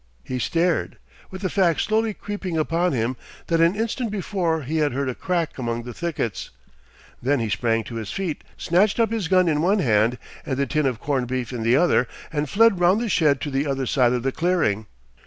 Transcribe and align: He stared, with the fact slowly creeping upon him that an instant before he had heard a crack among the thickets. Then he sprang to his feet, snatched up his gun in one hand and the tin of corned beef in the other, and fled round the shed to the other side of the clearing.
He 0.23 0.39
stared, 0.39 0.97
with 1.29 1.43
the 1.43 1.49
fact 1.51 1.79
slowly 1.79 2.15
creeping 2.15 2.57
upon 2.57 2.91
him 2.91 3.17
that 3.49 3.61
an 3.61 3.75
instant 3.75 4.09
before 4.09 4.63
he 4.63 4.77
had 4.77 4.93
heard 4.93 5.09
a 5.09 5.13
crack 5.13 5.59
among 5.59 5.83
the 5.83 5.93
thickets. 5.93 6.49
Then 7.21 7.39
he 7.39 7.49
sprang 7.49 7.83
to 7.83 7.97
his 7.97 8.11
feet, 8.11 8.43
snatched 8.57 8.99
up 8.99 9.11
his 9.11 9.27
gun 9.27 9.47
in 9.47 9.61
one 9.61 9.77
hand 9.77 10.17
and 10.43 10.57
the 10.57 10.65
tin 10.65 10.87
of 10.87 10.99
corned 10.99 11.27
beef 11.27 11.53
in 11.53 11.61
the 11.61 11.75
other, 11.75 12.07
and 12.33 12.49
fled 12.49 12.79
round 12.79 12.99
the 12.99 13.09
shed 13.09 13.39
to 13.41 13.51
the 13.51 13.67
other 13.67 13.85
side 13.85 14.13
of 14.13 14.23
the 14.23 14.31
clearing. 14.31 14.87